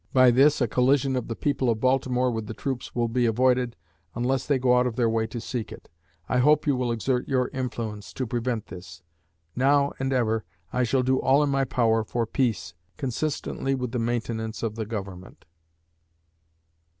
[0.13, 3.75] By this, a collision of the people of Baltimore with the troops will be avoided,
[4.15, 5.89] unless they go out of their way to seek it.
[6.27, 9.03] I hope you will exert your influence to prevent this.
[9.55, 10.43] Now and ever,
[10.73, 14.87] I shall do all in my power for peace, consistently with the maintenance of the
[14.87, 15.45] Government."